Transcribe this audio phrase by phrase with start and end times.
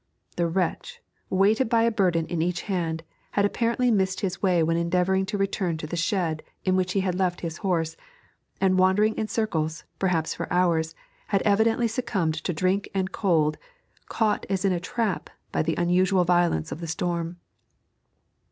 [0.35, 0.99] The wretch,
[1.29, 3.03] weighted by a burden in each hand,
[3.33, 7.01] had apparently missed his way when endeavouring to return to the shed in which he
[7.01, 7.95] had left his horse,
[8.59, 10.95] and wandering in circles, perhaps for hours,
[11.27, 13.59] had evidently succumbed to drink and to cold,
[14.09, 17.37] caught as in a trap by the unusual violence of the storm.